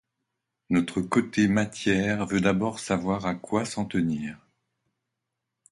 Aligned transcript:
Notre 0.71 0.99
côté 1.01 1.47
matière 1.47 2.25
veut 2.25 2.41
d’abord 2.41 2.79
savoir 2.79 3.27
à 3.27 3.35
quoi 3.35 3.65
s’en 3.65 3.85
tenir. 3.85 4.39